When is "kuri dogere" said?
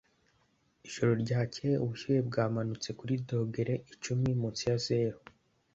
2.99-3.73